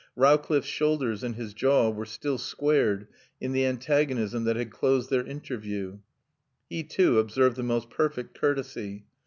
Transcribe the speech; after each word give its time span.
Rowcliffe's 0.15 0.65
shoulders 0.65 1.21
and 1.23 1.35
his 1.35 1.53
jaw 1.53 1.91
were 1.91 2.07
still 2.07 2.39
squared 2.39 3.07
in 3.39 3.51
the 3.51 3.67
antagonism 3.67 4.45
that 4.45 4.55
had 4.55 4.71
closed 4.71 5.11
their 5.11 5.23
interview. 5.23 5.99
He 6.67 6.81
too 6.81 7.19
observed 7.19 7.55
the 7.55 7.61
most 7.61 7.91
perfect 7.91 8.33
courtesy. 8.33 9.05